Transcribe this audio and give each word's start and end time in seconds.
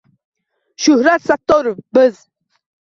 Shuhrat 0.83 1.21
Sattorov: 1.27 1.77
Biz 1.95 2.27